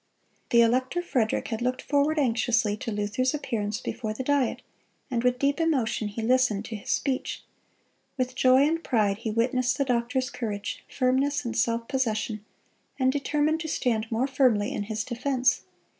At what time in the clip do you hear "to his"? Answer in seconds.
6.65-6.89